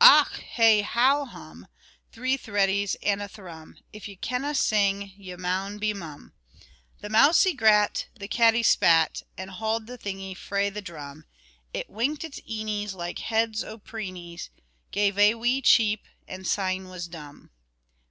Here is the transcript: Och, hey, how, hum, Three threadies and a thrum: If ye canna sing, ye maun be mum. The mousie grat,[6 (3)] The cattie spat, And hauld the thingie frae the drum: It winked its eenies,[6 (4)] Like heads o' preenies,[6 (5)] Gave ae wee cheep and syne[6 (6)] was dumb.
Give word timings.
Och, 0.00 0.38
hey, 0.38 0.80
how, 0.80 1.26
hum, 1.26 1.66
Three 2.10 2.38
threadies 2.38 2.96
and 3.02 3.20
a 3.20 3.28
thrum: 3.28 3.76
If 3.92 4.08
ye 4.08 4.16
canna 4.16 4.54
sing, 4.54 5.12
ye 5.18 5.36
maun 5.36 5.76
be 5.76 5.92
mum. 5.92 6.32
The 7.02 7.10
mousie 7.10 7.52
grat,[6 7.52 8.06
(3)] 8.14 8.18
The 8.20 8.28
cattie 8.28 8.62
spat, 8.62 9.22
And 9.36 9.50
hauld 9.50 9.86
the 9.86 9.98
thingie 9.98 10.34
frae 10.34 10.70
the 10.70 10.80
drum: 10.80 11.26
It 11.74 11.90
winked 11.90 12.24
its 12.24 12.40
eenies,[6 12.50 12.92
(4)] 12.92 12.98
Like 12.98 13.18
heads 13.18 13.62
o' 13.62 13.78
preenies,[6 13.78 14.48
(5)] 14.48 14.50
Gave 14.92 15.18
ae 15.18 15.34
wee 15.34 15.60
cheep 15.60 16.04
and 16.26 16.46
syne[6 16.46 16.76
(6)] 16.76 16.84
was 16.90 17.06
dumb. 17.08 17.50